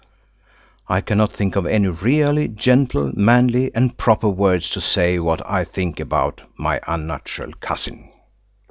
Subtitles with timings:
[0.87, 5.63] I cannot think of any really gentle, manly, and proper words to say what I
[5.63, 6.41] think about.
[6.57, 8.09] my unnatural cousin.